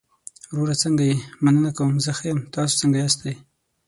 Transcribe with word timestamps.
وروره 0.51 0.75
څنګه 0.83 1.03
يې؟ 1.09 1.15
مننه 1.43 1.69
کوم، 1.77 1.93
زه 2.05 2.11
ښۀ 2.17 2.23
يم، 2.29 2.39
تاسو 2.53 2.73
څنګه 2.81 2.97
ياستى؟ 3.03 3.31